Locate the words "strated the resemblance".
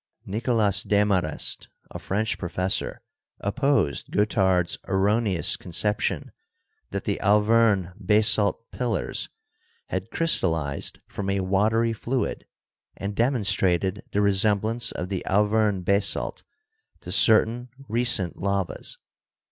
13.43-14.91